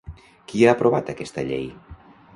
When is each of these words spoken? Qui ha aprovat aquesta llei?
Qui 0.51 0.63
ha 0.67 0.71
aprovat 0.77 1.13
aquesta 1.15 1.47
llei? 1.51 1.71